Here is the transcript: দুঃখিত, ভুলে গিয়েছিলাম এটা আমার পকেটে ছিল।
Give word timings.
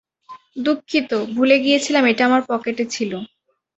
দুঃখিত, 0.57 1.11
ভুলে 1.35 1.57
গিয়েছিলাম 1.59 2.03
এটা 2.05 2.23
আমার 2.25 2.41
পকেটে 2.49 2.83
ছিল। 2.95 3.11